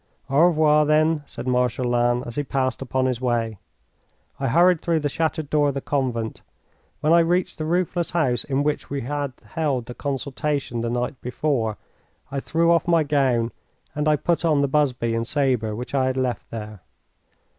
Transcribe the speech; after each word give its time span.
"Au 0.31 0.39
revoir, 0.45 0.83
then," 0.87 1.21
said 1.27 1.45
Marshal 1.45 1.85
Lannes, 1.85 2.25
as 2.25 2.33
he 2.33 2.41
passed 2.41 2.81
upon 2.81 3.05
his 3.05 3.21
way. 3.21 3.59
I 4.39 4.47
hurried 4.47 4.81
through 4.81 5.01
the 5.01 5.09
shattered 5.09 5.47
door 5.47 5.67
of 5.67 5.75
the 5.75 5.79
convent. 5.79 6.41
When 7.01 7.13
I 7.13 7.19
reached 7.19 7.59
the 7.59 7.65
roofless 7.65 8.09
house 8.09 8.43
in 8.43 8.63
which 8.63 8.89
we 8.89 9.01
had 9.01 9.31
held 9.45 9.85
the 9.85 9.93
consultation 9.93 10.81
the 10.81 10.89
night 10.89 11.21
before, 11.21 11.77
I 12.31 12.39
threw 12.39 12.71
off 12.71 12.87
my 12.87 13.03
gown 13.03 13.51
and 13.93 14.07
I 14.07 14.15
put 14.15 14.43
on 14.43 14.61
the 14.61 14.67
busby 14.67 15.13
and 15.13 15.27
sabre 15.27 15.75
which 15.75 15.93
I 15.93 16.05
had 16.07 16.17
left 16.17 16.49
there. 16.49 16.81